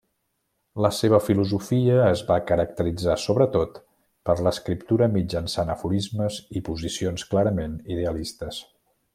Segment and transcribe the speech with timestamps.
[0.83, 3.77] La seva filosofia es va caracteritzar sobretot
[4.31, 8.65] per l'escriptura mitjançant aforismes i posicions clarament idealistes.